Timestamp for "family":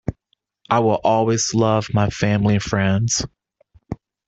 2.09-2.55